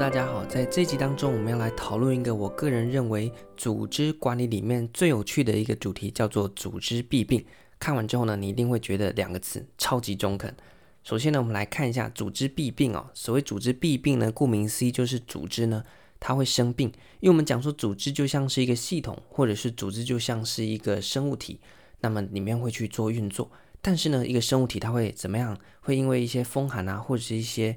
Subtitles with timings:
[0.00, 7.44] 大家好，在这集当中，我们要来讨论一个我个人认为组织管理里面最有趣的一个主题，叫做组织弊病。
[7.78, 10.56] 看完之后呢，你一定会觉得两个词超级中肯。
[11.04, 13.10] 首先呢，我们来看一下组织弊病哦。
[13.12, 15.84] 所谓组织弊病呢，顾名思义就是组织呢
[16.18, 16.88] 它会生病，
[17.20, 21.60] 因为我们讲说组织就像是一个系统，或者是组织就像是一个生物体，
[22.00, 23.50] 那么里面会去做运作。
[23.82, 25.58] 但是呢，一个生物体它会怎么样？
[25.82, 27.76] 会因为一些风寒啊，或者是一些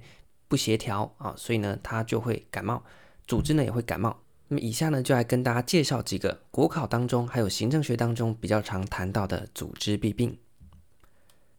[0.54, 2.84] 不协调啊，所以呢，它就会感冒，
[3.26, 4.20] 组织呢也会感冒。
[4.50, 10.38] 那么以下呢，就来跟大家介绍几个国考当中还有行政学当中比较常谈到的组织弊病。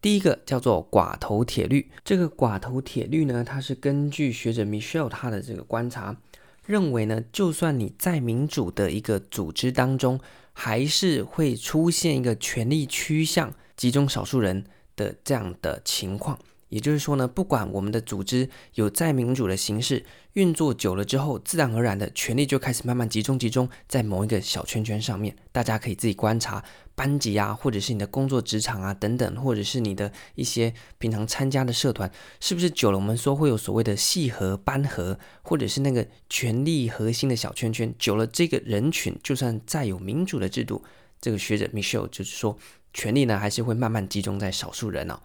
[0.01, 1.91] 第一个叫做寡头铁律。
[2.05, 6.17] 这个寡头铁律呢，它是根据学者 Michelle 他的这个观察，
[6.65, 10.21] 认为呢，就算你在民主的一个组织当中，
[10.53, 14.65] 还是会出现一个权力趋向集中少数人
[14.95, 16.39] 的这样的情况。
[16.75, 25.37] 也就是说呢，不管我们的组织有再民主的形式运作久了之后，自然而然的权力就开始慢慢集中集中在某一个小圈圈上面。
[25.53, 26.65] 大家可以自己观察
[26.97, 40.83] 班级啊，或者是你的工作职场啊等等，或者是你的一些平常参加的社团，是不是久了我们说会有所谓的系和、班合，或者是那个权力核心的小圈圈，久了这个人群就算再有民主的制度，
[41.25, 42.55] 这个学者 Michelle 就是说，
[42.93, 45.19] 权力呢还是会慢慢集中在少数人哦。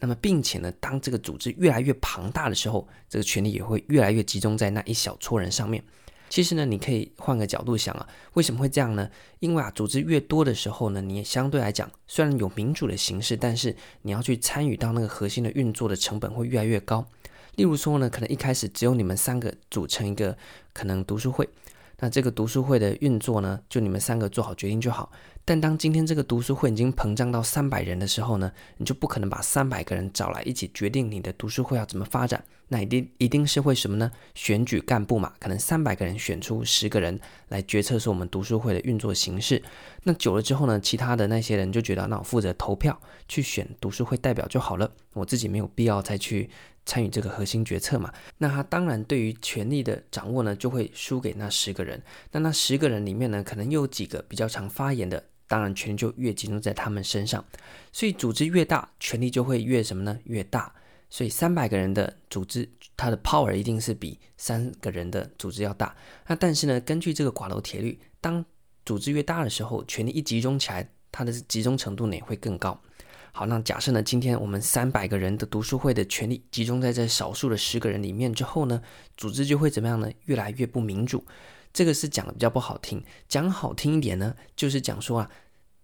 [0.00, 5.82] 那么，并且呢，当这个组织越来越庞大的时候，这个权力也会越来越集中在那一小撮人上面。
[6.28, 9.08] 其实呢，你可以换个角度想啊，为什么会这样呢？
[9.38, 17.06] 因为啊，组织越多的时候呢，你也相对来讲，虽然有民主的形式，但是你要去参与到那个核心的运作的成本会越来越高。
[17.54, 20.36] 例如说呢，可能一开始只有你们三个组成一个
[20.74, 21.48] 可能读书会。
[21.98, 25.10] 那这个读书会的运作呢，就你们三个做好决定就好。
[25.48, 32.44] 但当今天这个读书会已经膨胀到三百人的时候呢，你就不可能把三百个人找来一起决定你的读书会要怎么发展。
[32.66, 34.10] 那一定一定是会什么呢？
[34.34, 39.62] 选举干部嘛，可能三百个人选出十个人来决策说我们读书会的运作形式。
[40.02, 46.50] 那久了之后呢，其他的那些人就觉得，那我负责投票去选读书会代表就好了，我自己没有必要再去。
[46.88, 52.00] 参与这个核心决策嘛，那他当然对于权力的掌握呢，就会输给那十个人。
[52.30, 57.44] 那那十个人里面呢，可能又有几个比较常发言的，当然权力就越集中在他们身上。
[57.92, 60.18] 所以组织越大，权力就会越什么呢？
[60.24, 60.72] 越大。
[61.08, 65.94] 所以三百个人的组织，它的 power 一定是比三个人的组织要大。
[66.26, 68.44] 那但是呢，根据这个寡头铁律，当
[68.84, 72.78] 组织越大的时候，权力一集中起来，它的集中程度呢也会更高。
[73.30, 78.82] 好，那假设呢，今天我们三百个人的读书会的权力集中在这少数的十个人里面之后呢，
[79.16, 80.10] 组织就会怎么样呢？
[80.24, 81.24] 越来越不民主。
[81.76, 85.30] 这个是讲的比较不好听，讲好听一点呢，就是讲说啊，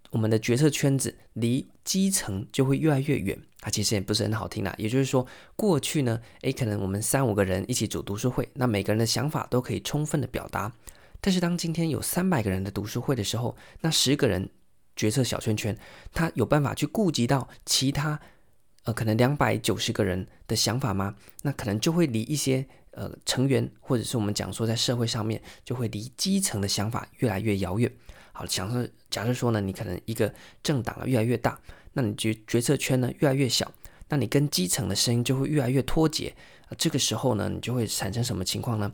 [0.09, 3.39] 我们的决策圈子离基层就会越来越远。
[3.61, 10.73] 它其实也不是很好听啦，也就是说，过去呢，诶，可能我们三五个人一起组读书会，那每个人的想法都可以充分的表达。
[11.21, 14.49] 但是当今天有三百个人的读书会的时候，那十个人。
[14.95, 15.75] 决策小圈圈，
[16.13, 18.21] 他有办法去顾及到其他，
[18.85, 21.17] 呃，可能两百九十个人的想法吗？
[21.41, 27.91] 那可能就会离一些呃成员，或者是我们讲说在社会上面，就会离基层的想法越来越遥远。
[28.33, 30.33] 好，假设假设说呢，你可能一个
[30.63, 31.59] 政党越来越大，
[31.93, 33.71] 那你决决策圈呢越来越小，
[34.09, 36.35] 那你跟基层的声音就会越来越脱节。
[36.69, 38.91] 呃，这个时候呢，你就会产生什么情况呢？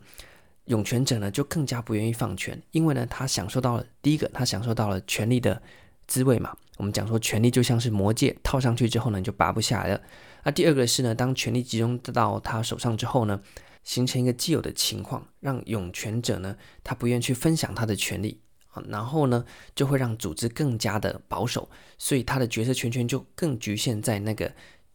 [0.65, 5.61] 拥权者呢就更加不愿意放权，因为呢他享受到了第一个，他享受到了权力的。
[6.07, 10.01] 滋味嘛，我们讲说权力就像是魔戒，套上去之后呢，你就拔不下来了。
[10.43, 13.39] 那第二个是呢，当权力集中到他手上之后呢，
[13.89, 21.67] 形成一个既有的情况，让拥权者呢，他不愿去分享他的权利啊，然后呢，就会让组织更加的保守，
[21.97, 24.53] 所以他的决策权权就更局限在那个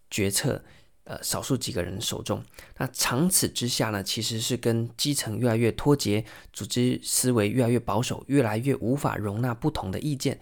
[0.08, 0.64] 决策
[1.02, 2.40] 呃少数几个人手中。
[2.78, 10.38] 那长此之下呢，其实是跟基层越来越脱节，组织思维越来越保守，越来越无法容纳不同的意见。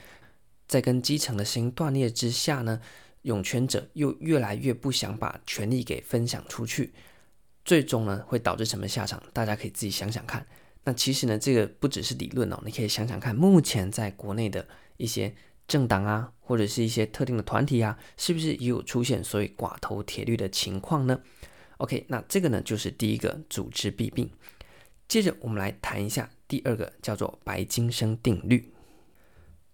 [0.69, 2.82] 在跟基层的声音断裂之下呢，
[3.22, 6.93] 拥权者又越来越不想把权力给分享出去，
[7.64, 9.23] 最终呢会导致什么下场？
[9.32, 10.47] 大家可以自己想想看。
[10.85, 14.67] 那其实呢，这个不只是理论哦，你可以想想看，目前在国内的
[14.97, 15.32] 一些
[15.69, 21.20] 政党啊，或者是一些特定的团体啊，是不是也有出现所谓寡头铁律的情况呢
[21.76, 24.29] ？OK，那这个呢就是第一个组织弊病。
[25.06, 28.71] 接着我们来谈一下第二个，叫做白金生定律。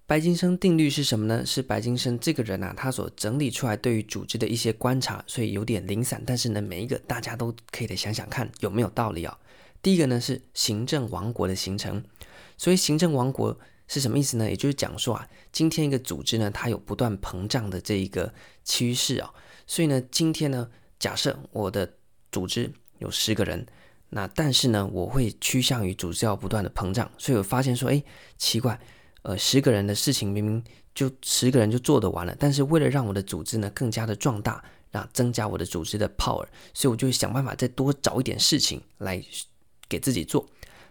[0.09, 1.45] 白金生定律是什么呢？
[1.45, 9.39] 是白金生这个人啊，他所整理出来对于组织的一些观察，所以有点零散，但是呢，每一个大家都可以得想想看有没有道理啊、
[9.83, 12.03] 第一个呢是行政王国的形成，
[12.57, 13.55] 所以行政王国
[13.87, 14.49] 是什么意思呢？
[14.49, 18.33] 也就是讲说啊，今天一个组织呢，它有不断膨胀的这一个
[18.65, 19.31] 趋势啊、
[19.67, 21.93] 所以呢，今天呢，假设我的
[22.33, 23.67] 组织有十个人，
[24.09, 28.03] 那但是呢，我会趋向于组织要不断的膨胀，所以我发现说，哎，
[28.39, 28.81] 奇怪，
[29.23, 30.63] 呃，十个人的事情明明
[30.95, 39.23] 就十个人就做得完了，但是为了让我的组织呢更加的壮大，让增加我的组织的 power，所以我就想办法再多找一点事情来
[39.89, 40.47] 给自己做。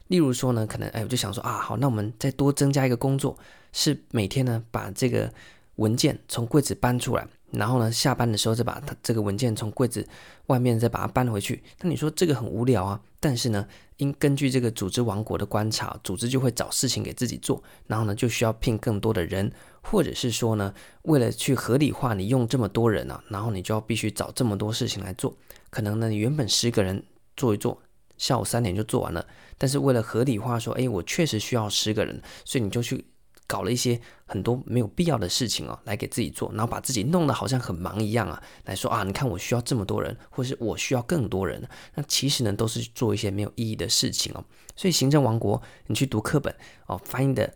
[0.08, 3.38] 例如说呢，可能哎，我就想说啊，好，那我们再多增加一个工作，
[3.74, 5.32] 是每天呢把这个
[5.76, 7.28] 文件从柜子搬出来。
[7.52, 10.06] 然后呢，下班的时候再把它这个文件从柜子
[10.48, 11.64] 外面再把它搬回去。
[11.80, 13.02] 那你说这个很无聊啊？
[13.20, 13.66] 但是呢，
[13.96, 19.52] 因根据这个组织王国的观察，组织就会找事情给自己做，然后呢，就需要聘更多的人，
[19.82, 20.74] 或者是说呢，
[21.04, 25.36] 为了去合理化你用这么多人啊，然后你就要必须找这么多事情来做。
[25.70, 27.02] 可能呢，你原本十个人
[27.38, 27.82] 做一做，
[28.18, 29.26] 下午三点就做完了，
[29.58, 33.06] 但是为了合理化说，哎，我确实需要十个人，所以你就去。
[33.48, 44.44] 搞了一些很多没有必要的事情哦，来给自己做，然后把自己弄得好像很忙一样啊，来说啊，你看我需要这么多人，或是我需要更多人，那其实呢都是做一些没有意义的事情哦。
[44.76, 46.54] 所以行政王国，你去读课本
[46.88, 47.52] 哦，翻译的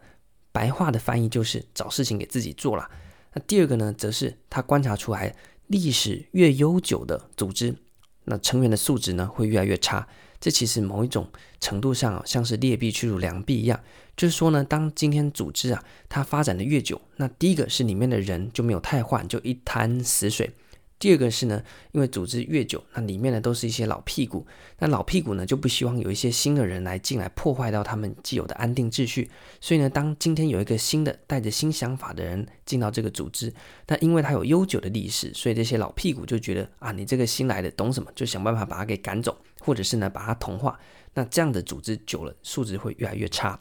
[0.52, 2.90] 白话的翻译就是找事情给自己做啦。
[3.34, 5.36] 那第二个呢，则是他观察出来，
[5.68, 7.76] 历史越悠久的组织，
[8.24, 10.08] 那成员的素质呢会越来越差。
[10.42, 11.26] 这其实某一种
[11.62, 13.80] 程度上啊，像是劣币驱逐良币一样，
[14.18, 20.50] 就是说呢，当今天组织啊它发展的越久，那第一个是里面的人就没有太换，就一潭死水。
[20.98, 24.46] 第二个是呢，因为组织越久，那里面呢都是一些老屁股，
[24.78, 29.28] 那老屁股呢就不希望有一些新的人来进来破坏到他们既有的安定秩序，
[29.60, 33.52] 所以呢，当今天有一个新的带着新想法的人进到这个组织，
[33.88, 40.78] 那因为他有悠久的历史，所以这些老屁股就觉得啊，你这个新来的懂什么，就想办法把他给赶走，或者是呢把它同化，
[41.14, 43.58] 那这样的组织久了素质会越来越差。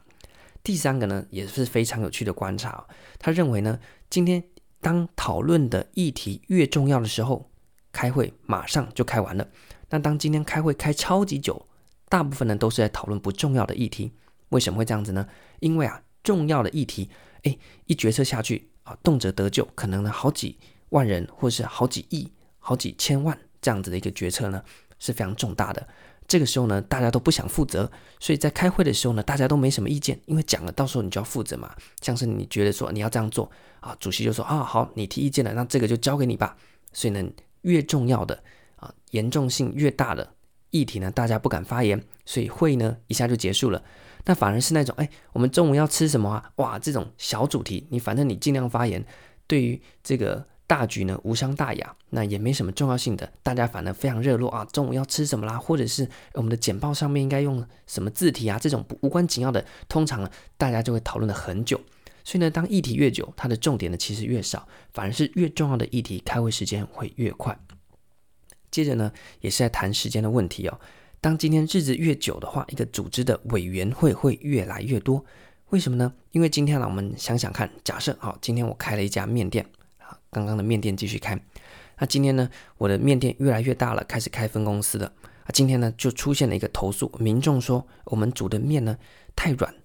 [0.61, 2.85] 第三个呢也是非常有趣的观察，
[3.17, 4.43] 他认为呢今天。
[4.83, 7.51] 当讨论的议题越重要的时候，
[7.91, 9.47] 开会马上就开完了。
[9.91, 11.67] 那当今天开会开超级久，
[12.09, 14.11] 大部分呢都是在讨论不重要的议题。
[14.49, 15.27] 为什么会这样子呢？
[15.59, 17.11] 因为啊，重要的议题，
[17.43, 17.55] 哎，
[17.85, 20.57] 一决策下去啊，动辄得咎，可能呢好几
[20.89, 24.63] 万人，或是好几亿、好几千万这样子的一个决策呢，
[25.01, 25.85] 是非常重大的。
[26.27, 31.75] 这个时候呢，大家都不想负责，所以在开会的时候呢，大家都没什么意见，因为讲了，到时候你就要负责嘛。
[31.99, 33.51] 像是你觉得说你要这样做
[33.81, 36.55] 啊，主席就说啊，好，你提意见了，那这个就交给你吧。
[36.93, 37.21] 所以呢，
[37.63, 38.41] 越重要的
[38.77, 40.33] 啊，严重性越大的
[40.69, 43.83] 议题呢，大家不敢发言，所以会呢一下就结束了。
[44.23, 46.51] 那反而是那种哎，我们中午要吃什么啊？
[46.57, 49.03] 哇，这种小主题，你反正你尽量发言，
[49.47, 50.45] 对于这个。
[50.71, 54.63] 大局呢无伤大雅，那也没什么重要性的，大家反而非常热络啊。
[54.71, 55.57] 中午要吃什么啦？
[55.57, 58.57] 或者是我们的简报上面应该用什么字体啊？
[58.57, 61.77] 这种无关紧要的，通常呢大家就会讨论了很久。
[62.23, 67.59] 所以呢，当议题越久，它的重点呢其实越少，反而是越重要的议题，开会时间会越快。
[68.71, 70.79] 接着呢，也是在谈时间的问题哦。
[71.19, 75.25] 当今天日子越久的话，一个组织的委员会会越来越多。
[75.71, 76.13] 为什么呢？
[76.31, 79.65] 因为今天呢，我们想想看，假设好，今天我开了一家面店。
[80.31, 81.37] 刚刚的面店继续开，
[81.99, 85.11] 那今天呢，我的面店越来越大了，开始开分公司了。
[85.43, 88.97] 啊，今天呢就出现了一个投诉，民众说我们煮的面呢
[89.35, 89.75] 太软，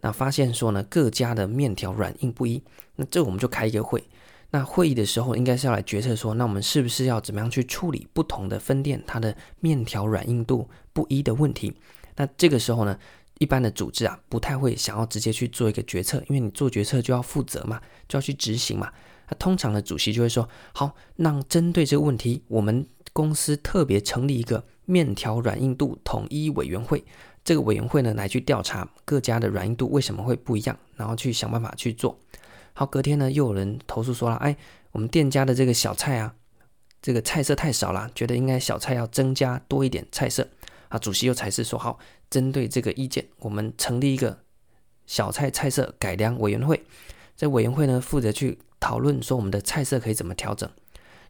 [0.00, 2.60] 那发现说呢各家的面条软硬不一，
[2.96, 4.02] 那这我们就开一个会。
[4.50, 11.72] 那会议的时候应该是要来决策说，那我们是不是要怎么样去处理不同的分店它的面条软硬度不一的问题？
[12.16, 12.98] 那这个时候呢，
[13.38, 18.92] 一般的组织啊不太会想要直接去做一个决策，因为你做决策就要负责嘛，就要去执行嘛。
[19.28, 27.04] 那通常的主席就会说：“好，那针对这个问题，我们公司特别成立一个面条软硬度统一委员会。
[27.44, 32.18] 这个委员会呢，来去调查各家的软硬度为什么会不一样，然后去想办法去做。
[32.72, 34.56] 好，隔天呢，又有人投诉说了：哎，
[34.92, 36.34] 我们店家的这个小菜啊，
[37.02, 40.48] 这个菜色太少了，觉得应该小菜要增加多一点菜色。
[40.88, 41.98] 啊，主席又才是说：好，
[42.30, 44.38] 针对这个意见，我们成立一个
[45.06, 46.84] 小菜菜色改良委员会。
[47.36, 50.68] 这委员会呢，负责去。”讨论说我们的菜色可以怎么调整？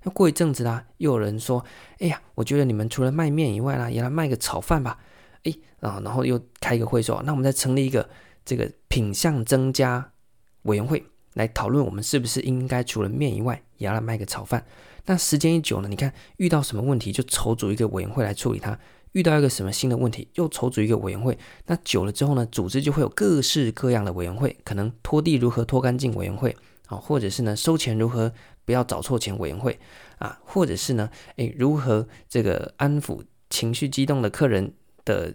[0.04, 1.62] 那过一阵子啦，又有人说
[2.00, 4.98] ：“哎呀，我觉得你们除了卖面以外啦，也来卖个炒饭吧。”
[5.44, 8.08] 哎，啊，然后又开一个会说：“那我们再成立一个
[8.42, 10.12] 这个品相增加
[10.62, 11.04] 委员会，
[11.34, 14.64] 来讨论我们是不是应该除了面以外，也要来卖个炒饭。”
[15.04, 18.78] 那时间一久呢，你看遇到什么问题就筹组一个委员会来处理它；
[19.12, 21.36] 遇到一个什么新的问题，又筹组一个委员会。
[21.66, 26.56] 那久了之后呢，组织就会有各式各样的委员会，可能拖地如何拖干净委员会。
[26.96, 28.32] 或者是呢，收钱如何
[28.64, 29.78] 不要找错钱委员会
[30.18, 34.72] 啊，或者是呢，诶，如何这个安抚情绪激动的客人
[35.04, 35.34] 的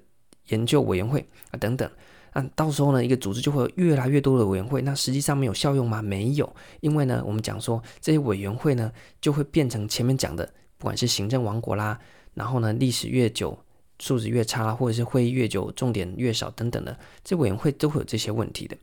[0.50, 1.90] 研究委员会啊，等等
[2.32, 6.02] 啊，到时候呢，一个组织就会有越来越多的委员会，那实际上没有效用吗？
[6.02, 10.46] 没有，因为呢，我们讲说这些委员会呢，就会变成前面讲的，
[10.78, 12.00] 不管是行政王国啦，
[12.34, 13.58] 然后呢，历史越久，
[14.00, 18.78] 素质越差，或者是会议越久，重点越少等等的，这委员会都会有这些问题的。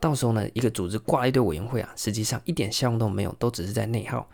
[0.00, 4.28] 到时候呢，一个组织挂一堆委员会啊，实际上一点效用都没有，都只是在内耗。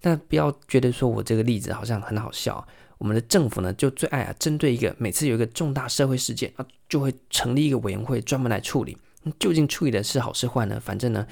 [0.00, 2.66] 但不要觉得说我这个例子好像很好笑。
[2.98, 8.96] 我们的政府呢，就最爱啊，针对一个每次有一个重大社会事件啊，就会成立一个委员会专门来处理。
[9.38, 10.80] 究竟处理的是好是坏呢？
[10.80, 11.26] 反正呢，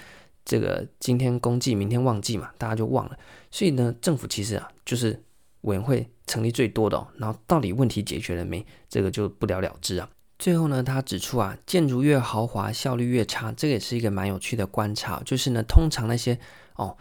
[0.45, 3.17] 这个今天公祭，明天忘记嘛，大家就忘了。
[3.51, 5.21] 所以呢，政府其实啊，就是
[5.63, 7.07] 委员会成立最多的哦。
[7.19, 8.65] 然后到底问题解决了没？
[8.89, 10.09] 这个就不了了之啊。
[10.39, 13.53] 最后呢，他指出啊，建筑越豪华，效率越差。
[13.53, 16.39] 这个也是一个蛮有趣的观察，就是呢，通常那些
[16.77, 16.97] 哦。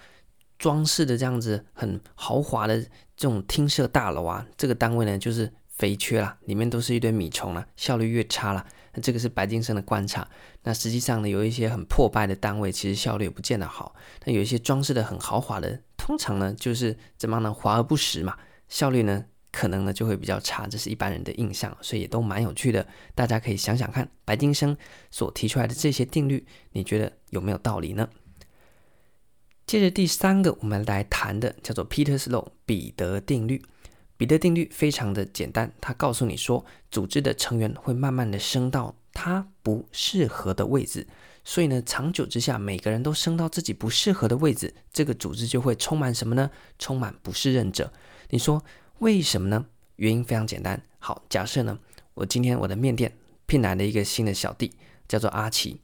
[0.58, 2.80] 装饰的这样子很豪华的
[3.18, 8.66] 这种厅舍大楼啊，这个单位呢就是肥缺啦，里面都是一堆米虫啦，效率越差啦。
[8.94, 10.26] 那这个是白金生的观察。
[10.64, 13.94] 那实际上呢，有一些很破败的单位，其实效率也不见得好。
[14.24, 18.38] 那有一些装饰的很豪华的，通常呢就是怎么样呢，华而不实嘛，
[18.70, 22.86] 效率呢可能呢就会比较差，这是一般人的印象，所以也都蛮有趣的。
[23.16, 24.76] 大家可以想想看，白金生
[25.10, 28.10] 所提出来的这些定律，你觉得有没有道理呢？
[29.66, 33.64] 接着第三个，我们来谈的叫做 Peter's Law 彼得定律。
[34.18, 41.08] 彼得定律非常的简单，它告诉你说，组织的成员会慢慢的升到他不适合的位置，
[41.44, 46.50] 所以呢，长久之下，每个人都升到自己不适合的位置，这个组织就会充满什么呢？
[46.80, 47.92] 充满不适任者。
[48.30, 48.64] 你说
[49.00, 49.66] 为什么呢？
[49.98, 50.82] 原因非常简单。
[51.00, 51.78] 好，假设呢，
[52.14, 53.12] 我今天我的面店
[53.46, 54.72] 聘来了一个新的小弟，
[55.08, 55.82] 叫做阿奇。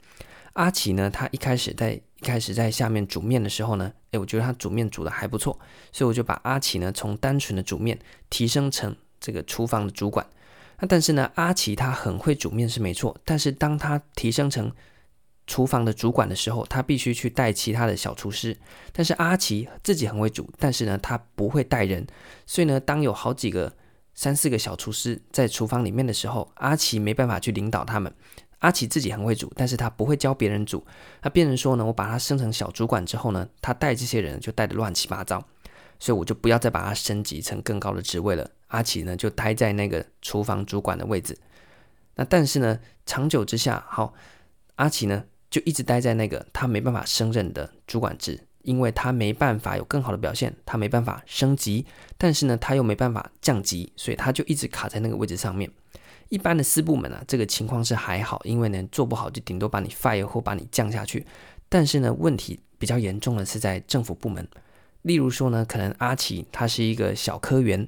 [0.54, 5.60] 阿奇呢，他一开始在一开始在下面煮面的时候呢，诶，我觉得他煮面煮的还不错，
[5.92, 8.00] 所以我就把阿奇呢从单纯的煮面
[8.30, 10.26] 提升成这个厨房的主管。
[10.80, 14.72] 那但是呢，阿奇他很会煮面是没错，但是当他提升成
[15.48, 18.58] 厨房的主管的时候，他必须去带其他的小厨师。
[18.94, 22.06] 但是阿奇自己很会煮，但是呢，他不会带人，
[22.46, 23.74] 所以呢，当有好几个
[24.14, 28.14] 三四个小厨师在厨房里面的时候，阿奇没办法去领导他们。
[28.60, 30.86] 阿奇自己很会煮，但是他不会教别人煮。
[31.24, 35.44] 那别人说呢，我把他升成小主管之后呢，他带这些人就带的乱七八糟，
[36.00, 38.48] 所以我就不要再把他升级成更高的职位了。
[38.68, 41.36] 阿奇呢就待在那个厨房主管的位置。
[42.14, 44.14] 那但是呢，长久之下，好，
[44.76, 51.86] 阿奇呢就一直待在那个他没办法升任的主管职，因为他没办法有更好的表现，他没办法升级，
[52.18, 55.70] 但是呢他又没办法降级，所以他就一直卡在那个位置上面。
[56.30, 61.26] 一般的私部门啊，这个情况是还好，因为呢做不好就顶多把你 fire 或把你降下去。
[61.68, 64.48] 但是呢，问题比较严重的是在政府部门，
[65.02, 67.86] 例如说呢，可能阿奇他是一个小科员，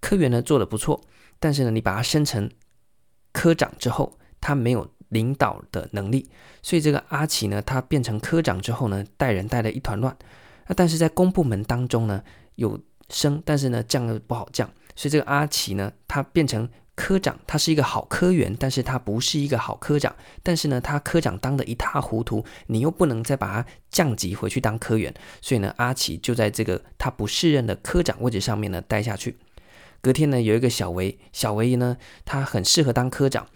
[0.00, 0.98] 科员呢做得不错，
[1.38, 2.50] 但是呢你把他升成
[3.32, 6.28] 科长之后，他没有领导的能力，
[6.60, 10.16] 所以这个阿奇呢他变成科长之后呢，带人带得一团乱。
[10.66, 12.22] 那但是在公部门当中呢
[12.56, 12.78] 有
[13.08, 16.68] 升，但是呢降又不好降，所以这个阿奇呢他变成。
[16.94, 20.14] 科长他是一个好科员，但是他不是一个好科长。
[20.42, 25.12] 但是呢，他科长当得一塌糊涂，你又不能再把他降级回去当科员。
[25.40, 29.38] 所以呢，阿奇就在这个他不适任的科长位置上面呢待下去。
[30.02, 33.46] 隔天呢，有一个小维，小维呢他很适合当科长，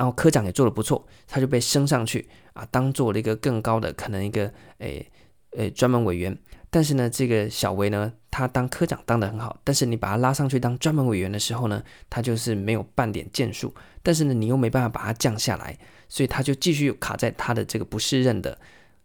[0.00, 5.06] 然后科长也做得不错，他就被升上去啊，当做了一个更高的可能一个诶
[5.50, 6.34] 诶专门委员。
[6.70, 13.74] 但是呢，这个小维呢，他当科长当得很好，但是你把他拉上去当专门委员的时候呢，他就是没有半点建树。
[14.02, 15.76] 但是呢，你又没办法把他降下来，
[16.08, 18.58] 所以他就继续卡在他的这个不适任的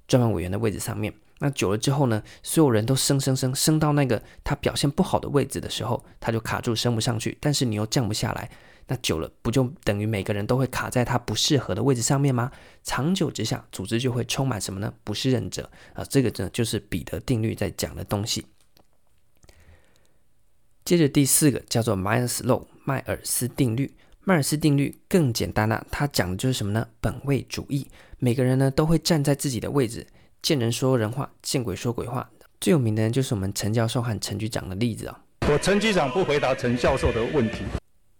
[0.07, 1.13] 专门委员的位置上面。
[1.39, 8.49] 那久了之后呢，所有人都升升升升到那个他表现不好的位置的时候，他就卡住升不上去，但是你又降不下来。
[8.87, 12.51] 那久了，不就等于每个人都会卡在他不适合的位置上面吗？
[12.83, 14.93] 长久之下，组织就会充满什么呢？
[15.03, 16.03] 不适任者啊！
[16.05, 18.45] 这个呢，就是彼得定律在讲的东西。
[20.83, 23.95] 接着第四个叫做 Myers Law，迈尔斯定律。
[24.23, 26.87] 迈尔斯定律更简单了，它讲的就是什么呢？
[27.01, 27.87] 本位主义。
[28.19, 30.05] 每个人呢都会站在自己的位置，
[30.41, 32.29] 见人说人话，见鬼说鬼话。
[32.61, 37.63] 最有名的人就是我们陈教授和陈局长的例子啊、我陈局长不回答陈教授的问题。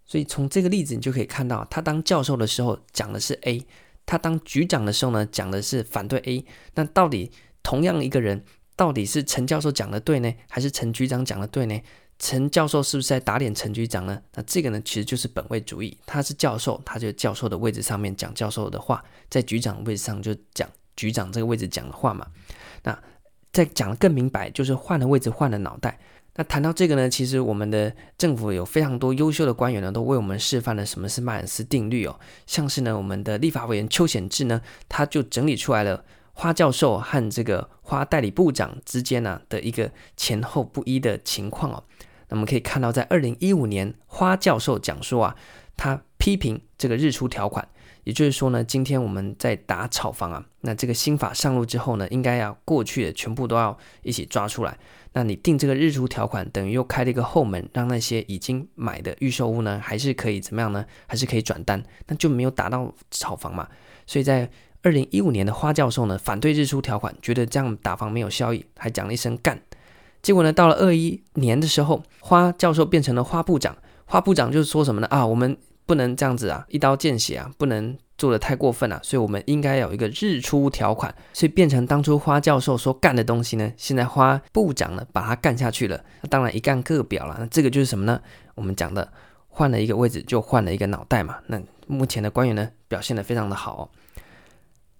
[0.06, 3.66] 所以从这个例子，你就可以看到，他当教授的时候讲的是 A，
[4.06, 6.44] 他当局长的时候呢讲的是反对 A。
[6.74, 7.32] 那到底
[7.62, 8.44] 同样一个人，
[8.76, 11.80] 到底是陈教授讲的对呢，还是陈局长讲的对呢？
[12.18, 14.22] 陈教授是不是在打脸陈局长呢？
[14.34, 15.98] 那这个呢，其实就是本位主义。
[16.06, 22.26] 他是教授，他就教授的位置上面讲教授的话，在局长位置上就讲局长这个位置讲的话嘛。
[22.84, 22.98] 那
[23.52, 25.98] 再讲得更明白，就是换了位置，换了脑袋。
[26.38, 32.20] 那谈到这个呢，其实我们的政府有非常多优秀的官员呢，都为我们示范了什么是迈尔斯定律哦。
[32.46, 41.82] 像是呢，我们的立法委员邱显智呢，他就整理出来了花教授和这个花代理部长之间呢的一个前后不一的情况哦。
[42.28, 45.36] 那么可以看到，在二零一五年，花教授讲说啊，
[45.74, 47.66] 他批评这个日出条款，
[48.04, 54.76] 也就是说呢，今天我们在打炒房啊，那这个新法上路之后呢，应该要过去的全部都要一起抓出来。
[55.16, 60.84] 那你定这个日出条款，等于又开了一个后门，让那些已经买的预售屋呢，还是可以怎么样呢？
[61.06, 63.66] 还是可以转单，那就没有打到炒房嘛。
[64.06, 64.46] 所以在
[64.82, 69.58] 二零一五年的花教授呢，反对日出条款，觉得这样打房没有效益，还讲了一声干。
[70.20, 75.06] 结果呢，到了二一年的时候，花教授变成了花部长，花部长就是说什么呢？
[75.06, 75.56] 啊，我们
[75.86, 77.96] 不能这样子啊，一刀见血啊，不能。
[78.18, 86.02] 做的太过分了，所以我们应该有一个日出条款，所以变成当初花教授说干的东西呢，现在花部长呢把它干下去了。
[86.22, 88.20] 那当然一干各表了，那这个就是什么呢？
[88.54, 89.12] 我们讲的
[89.48, 91.36] 换了一个位置就换了一个脑袋嘛。
[91.46, 93.88] 那目前的官员呢表现得非常的好哦。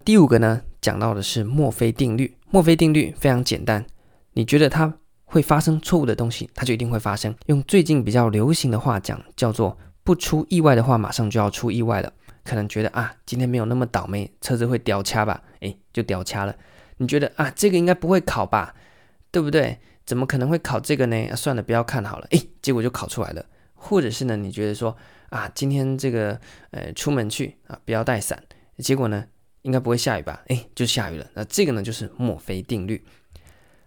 [0.05, 3.85] 第五个呢讲到的是墨菲定律，墨菲定律非常简单，
[4.33, 4.93] 你觉得它
[5.25, 7.35] 会发生错误的东西，它就一定会发生。
[7.47, 12.13] 用最近比较流行的话讲，叫做不出意外的话，马上就要出意外了。
[12.47, 15.43] 可能觉得啊，今天没有那么倒霉，车子会掉卡吧？
[15.59, 16.55] 诶，就掉卡了。
[16.95, 18.73] 你觉得啊，这个应该不会考吧？
[19.31, 19.77] 对不对？
[20.05, 21.35] 怎么可能会考这个呢？
[21.35, 22.27] 算了，不要看好了。
[22.31, 23.45] 诶，结果就考出来了。
[23.73, 24.95] 或者是呢，你觉得说
[25.29, 26.39] 啊，今天这个
[26.71, 28.41] 呃出门去啊，不要带伞。
[28.77, 29.25] 结果呢，
[29.63, 30.41] 应该不会下雨吧？
[30.47, 31.27] 诶，就下雨了。
[31.33, 33.03] 那这个呢，就是墨菲定律。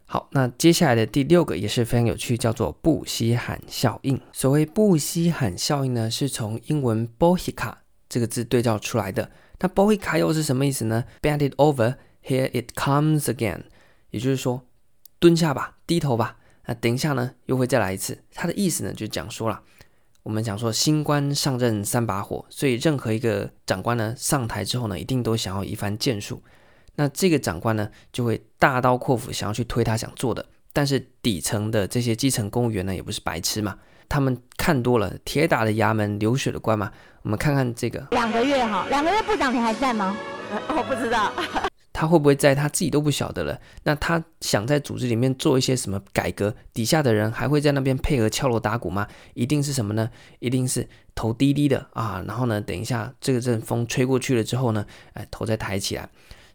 [0.04, 4.20] 好，那接下来的第六个也是非常有趣，叫做布希罕效应。
[4.32, 7.74] 所谓布希罕效应呢，是从英文 Bohica
[8.10, 13.62] 这个字对照出来的，那 Bohica 又是什么意思呢？Bend it over, here it comes again，
[14.10, 14.66] 也就是说，
[15.20, 16.36] 蹲下吧，低头吧，
[16.66, 18.22] 那等一下呢，又会再来一次。
[18.34, 19.62] 它的意思呢，就讲说了，
[20.24, 26.42] 我们讲说新官上任三把火，所以任何一个长官呢上台之后呢，一定都想要一番建树。
[26.96, 33.78] 那这个长官呢，就会大刀阔斧想要去推他想做的，但是底层的这些基层公务员呢，也不是白痴嘛。
[34.10, 36.90] 他们看多了铁打的衙门流水的官嘛，
[37.22, 40.14] 我们看看这个两个月哈，两个月部长你还在吗？
[40.68, 41.32] 我不知道，
[41.92, 42.52] 他会不会在？
[42.52, 43.56] 他自己都不晓得了。
[43.84, 49.06] 那他想在组织里面做一些什么改革，底下的人还会在那边配合敲锣打鼓吗？
[49.34, 50.10] 一定是什么呢？
[50.40, 56.08] 一定是头低低的啊，然后呢，等一下这个阵风吹过去了之后呢，哎，头再抬起来。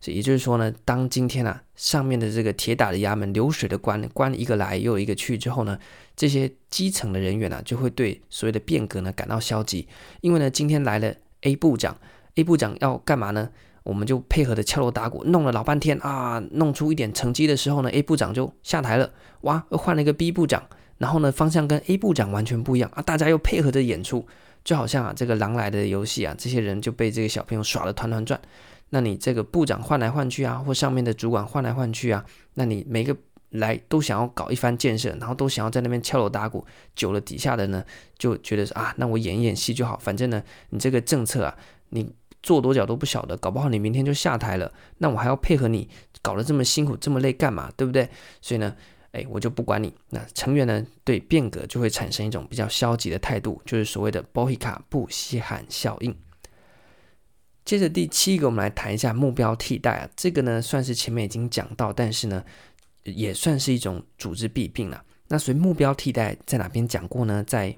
[0.07, 5.79] 也就是说呢，当今天啊上面的这个铁打的衙门、流水的官，官一个来又一个去之后呢，
[6.15, 9.87] 这些基层的人员呢、啊、就会对所谓的变革呢感到消极，
[10.21, 11.97] 因为呢今天来了 A 部长
[12.35, 13.49] ，A 部长要干嘛呢？
[13.83, 24.25] 我们就配合的敲锣打鼓，弄了老半天啊，弄出一点成绩的时候呢，A 部长就下台了，哇，又换了一个 B 部长，然后呢方向跟 A 部长完全不一样啊，大家又配合着演出，
[24.63, 28.41] 就好像啊这个狼来的游戏啊，这些人就被这个小朋友耍得团团转。
[28.89, 32.25] 那你这个部长换来换去啊，或上面的主管换来换去啊，
[32.55, 33.15] 那你每个
[33.49, 37.83] 来都想要搞一番建设，然后都想要在那边敲锣打鼓，久了底下的呢
[38.17, 41.57] 就觉得啊，那我演一演戏就好，反正呢你这个政策啊，
[41.89, 45.89] 你做多久都不晓得，搞不好你明天就下台了，那我还要配合你
[46.21, 48.09] 搞得这么辛苦这么累干嘛，对不对？
[48.41, 48.75] 所以呢，
[49.11, 49.93] 哎，我就不管你。
[50.09, 56.15] 那成员呢对变革就会产生一种比较消极的态度，就是所谓的 Bohica 布希罕效应。
[57.63, 62.43] 接着第七个，我们来谈一下目标替代啊，这个呢算是前面已经讲到，但是呢
[63.05, 65.03] 也算是一种组织弊病了。
[65.27, 67.43] 那所以目标替代在哪边讲过呢？
[67.47, 67.75] 在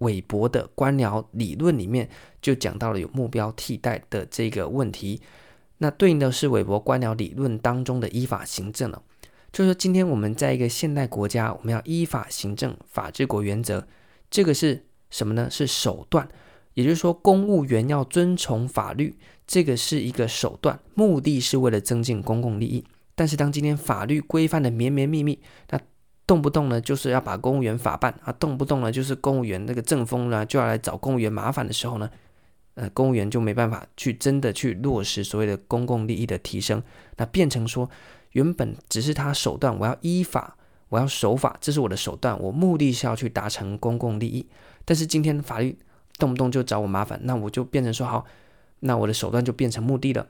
[0.00, 2.08] 韦伯的官僚理论里面
[2.42, 5.20] 就讲到了有目标替代的这个问题。
[5.78, 9.02] 那对应的是韦伯官僚理论当中的依法行政了，
[9.52, 13.86] 就是说今天我们在一个现代国家，我们要依法行政，法治国原则，
[14.30, 15.48] 这个是什么呢？
[15.50, 16.28] 是手段。
[16.74, 22.84] 也就是说，公务员要遵从法律，这个是一个手段，目的是为了增进公共利益。
[23.16, 25.80] 但是，当今天法律规范的绵绵密密，那
[26.24, 32.08] 动不动呢就是要把公务员法办啊，动不动呢就是公务员那个政风呢就要来找公务员麻烦的时候呢，
[32.74, 36.80] 呃，公务员就没办法去真的去落实所谓的公共利益的提升，
[37.16, 37.90] 那变成说
[38.32, 40.56] 原本只是他手段，我要依法，
[40.90, 44.46] 我要守法，这是我的手段，我目的是要去达成公共利益。
[44.84, 45.76] 但是今天法律。
[46.18, 48.24] 动不动就找我麻烦，那我就变成说好，
[48.80, 50.26] 那我的手段就变成目的了。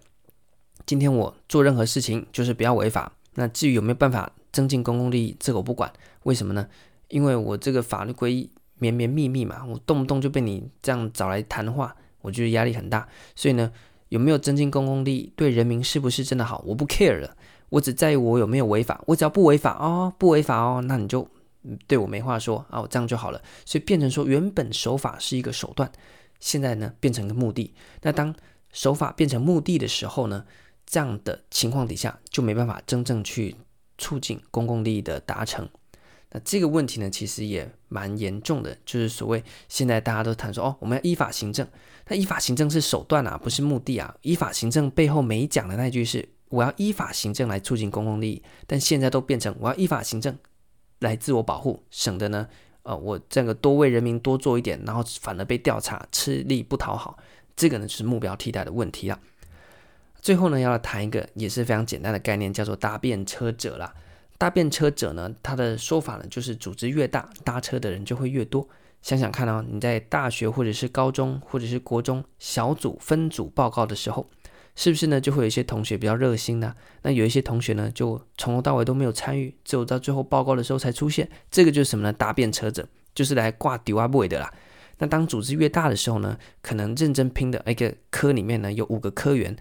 [0.87, 3.13] 今天我做任何事情就是不要违法。
[3.35, 5.93] 那至于有没有办法增进公共利益，这个我不管。
[6.23, 6.67] 为什么呢？
[7.09, 13.07] 因为我这个法律规绵绵密密嘛，我动不动就被你这样找来谈话，我觉得压力很大。
[13.35, 13.71] 所以呢，
[14.09, 17.37] 有没有增进公共利益，对人民是不是真的好，我不 care 了。
[17.69, 19.03] 我只在意我有没有违法。
[19.07, 21.29] 我只要不违法哦，不违法哦，那你就。
[21.89, 23.43] 对我没话说啊，我这样就好了。
[23.65, 25.91] 所以变成说，原本守法是一个手段，
[26.39, 27.75] 现在呢变成一个目的。
[28.03, 28.33] 那当
[28.71, 30.45] 守法变成目的的时候呢，
[30.87, 33.57] 这样的情况底下就没办法真正去
[33.99, 35.69] 促进公共利益的达成。
[36.31, 41.67] 那这个问题呢，其实也蛮严重的，就是所谓现在大家都谈说哦，我们要依法行政，
[42.09, 44.15] 那依法行政是手段啊，不是目的啊。
[44.23, 50.37] 依法行政背后没讲的那句是我要依法行政来促进公共利益，但现在都变成我要依法行政
[50.99, 52.49] 来自我保护，省得呢，
[52.83, 57.17] 呃，我这个多为人民多做一点，然后反而被调查，吃力不讨好，
[57.55, 59.19] 这个呢就是目标替代的问题了。
[60.27, 63.95] 最后呢，要谈一个也是非常简单的概念，叫做搭便车者啦。
[64.37, 68.69] 搭便车者呢，他的说法呢，就是组织越大，搭车的人就会越多。
[69.03, 74.29] 想想看啊，你在大学或者是高中或者是国中小组分组报告的时候，
[74.75, 76.75] 是不是呢，就会有一些同学比较热心呢？
[77.03, 81.31] 那有一些同学呢，就从头到尾都没有参与，只有到最后报告的时候才出现。
[81.53, 82.13] 这个就是什么呢？
[82.13, 84.53] 搭便车者，就是来挂丢啊位的啦。
[84.99, 89.57] 那当组织越大的时候呢，可能认真拼的一个科里面呢，有五个科员。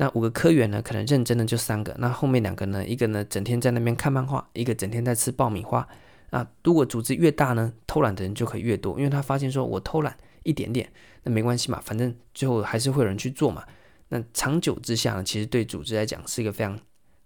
[0.00, 1.94] 那五个科员呢，可能认真的就三个。
[1.98, 5.86] 那后面两个呢，一个呢整天在那边看漫画，一个整天在吃爆米花。
[6.30, 10.90] 啊，如果组织越大呢，偷懒的人就可以越多，因为他发现说我偷懒一点点，
[11.24, 13.62] 那没关系嘛，反正最后还是会有人去做嘛。
[14.08, 16.78] 那长久之下呢，其实对组织来讲是一个非常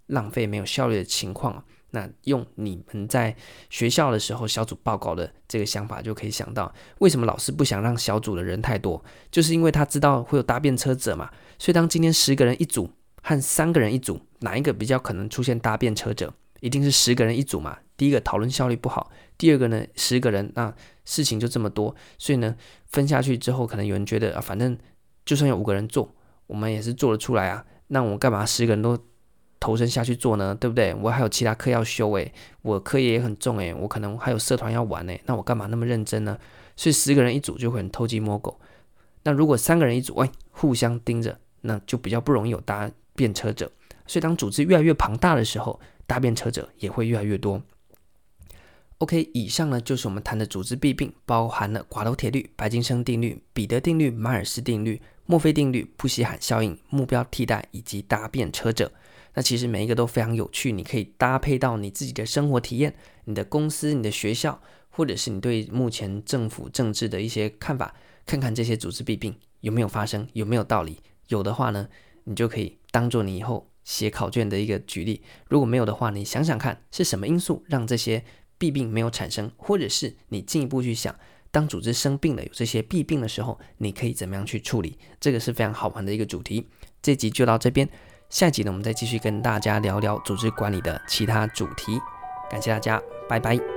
[0.07, 1.65] 浪费、没有效率的情况啊。
[1.95, 3.35] 那用你们在
[3.71, 11.31] 学校的时候小组报告的这个想法，就可以想到为什么老师不想让小组的人太多，就是因为他知道会有搭便车者嘛。
[11.57, 12.91] 所以当今天十个人一组
[13.23, 16.35] 和三个人一组，哪一个比较可能出现搭便车者？
[16.61, 17.79] 一定是十个人一组嘛。
[17.97, 22.57] 第一个讨论效率不好，第二个呢，十个人那事情就这么多，所以呢
[22.89, 24.77] 分下去之后，可能有人觉得啊，反正
[25.25, 26.13] 就算有五个人做，
[26.49, 27.65] 我们也是做得出来啊。
[27.87, 28.99] 那我干嘛十个人都？
[29.65, 30.93] 投身下去做呢，对不对？
[30.97, 36.37] 我还有其他课要修诶，我课业也很重诶，我可能还有社团要玩诶，那我干嘛那么认真呢？
[36.77, 38.61] 所以十个人一组就会很偷鸡摸狗。
[39.23, 43.73] 那如果三个人一组，哎，互相盯着，那就比较不容易有搭便车者。
[44.07, 47.63] 所以当组织越来越庞大的时候，搭便车者也会越来越多。
[48.99, 58.93] OK，以上呢就是我们谈的组织弊病，包含了寡头铁律、白金生定律、彼得定律、马尔斯定律、墨菲定律、布希罕效应、目标替代以及搭便车者。
[59.35, 62.95] 那其实每一个都非常有趣，你可以搭配到你自己的生活体验、
[63.25, 67.95] 你的公司、你的学校，或者是你对目前政府政治的一些看法，
[68.25, 70.99] 看看这些组织弊病有没有发生，有没有道理。
[71.29, 71.89] 有的话呢，
[72.25, 78.25] 你就可以当做你以后写考卷的一个举例；如果没有的话，你想想看是什么因素让这些
[78.57, 81.13] 弊病没有产生，或者是你进一步去想，
[81.51, 84.97] 当组织生病了有这些弊病的时候，你可以怎么样去处理？
[85.19, 86.69] 这个是非常好玩的一个主题。
[87.03, 87.89] 这集就到这边。
[88.31, 92.01] 下一集呢，我们再继续跟大家聊聊组织管理的其他主题。
[92.51, 93.74] 感谢大家，拜拜。